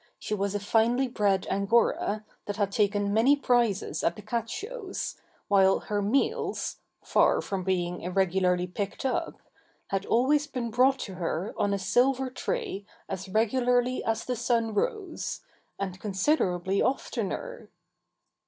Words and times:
She 0.17 0.33
was 0.33 0.55
a 0.55 0.59
finely 0.59 1.07
bred 1.07 1.45
Angora 1.47 2.25
that 2.47 2.55
had 2.55 2.71
taken 2.71 3.13
many 3.13 3.35
prizes 3.35 4.03
at 4.03 4.15
the 4.15 4.23
cat 4.23 4.49
shows, 4.49 5.15
while 5.47 5.81
her 5.81 6.01
meals 6.01 6.77
far 7.03 7.39
from 7.39 7.63
being 7.63 8.01
irregularly 8.01 8.65
picked 8.65 9.05
up 9.05 9.37
had 9.89 10.07
always 10.07 10.47
been 10.47 10.71
brought 10.71 10.97
to 11.01 11.13
her 11.21 11.53
on 11.55 11.71
a 11.71 11.77
silver 11.77 12.31
tray 12.31 12.83
as 13.07 13.29
regularly 13.29 14.03
as 14.03 14.25
the 14.25 14.35
sun 14.35 14.73
rose 14.73 15.41
and 15.77 15.99
considerably 15.99 16.81
oftener! 16.81 17.69